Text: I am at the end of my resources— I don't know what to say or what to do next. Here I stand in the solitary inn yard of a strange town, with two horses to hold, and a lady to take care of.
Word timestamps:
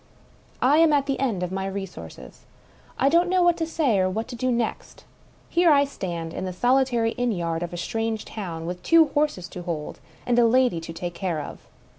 I 0.63 0.77
am 0.77 0.91
at 0.93 1.05
the 1.05 1.19
end 1.19 1.43
of 1.43 1.51
my 1.51 1.67
resources— 1.67 2.47
I 2.97 3.07
don't 3.07 3.29
know 3.29 3.43
what 3.43 3.55
to 3.57 3.67
say 3.67 3.99
or 3.99 4.09
what 4.09 4.27
to 4.29 4.35
do 4.35 4.51
next. 4.51 5.03
Here 5.47 5.71
I 5.71 5.85
stand 5.85 6.33
in 6.33 6.43
the 6.43 6.51
solitary 6.53 7.11
inn 7.21 7.31
yard 7.31 7.61
of 7.61 7.71
a 7.71 7.77
strange 7.77 8.25
town, 8.25 8.65
with 8.65 8.81
two 8.81 9.09
horses 9.09 9.47
to 9.49 9.61
hold, 9.61 9.99
and 10.25 10.39
a 10.39 10.47
lady 10.47 10.79
to 10.81 10.91
take 10.91 11.13
care 11.13 11.39
of. 11.39 11.59